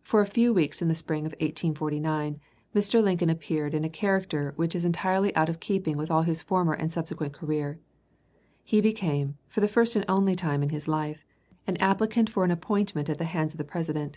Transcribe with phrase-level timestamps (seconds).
[0.00, 2.40] For a few weeks in the spring of 1849
[2.74, 3.02] Mr.
[3.04, 6.72] Lincoln appears in a character which is entirely out of keeping with all his former
[6.72, 7.78] and subsequent career.
[8.64, 11.26] He became, for the first and only time in his life,
[11.66, 14.16] an applicant for an appointment at the hands of the President.